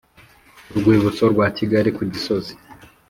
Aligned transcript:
Urwibutso 0.71 1.23
Rwa 1.33 1.47
kigali 1.57 1.89
ku 1.97 2.03
gisozi 2.11 2.53